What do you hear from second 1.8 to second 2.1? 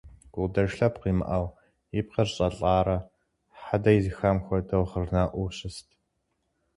и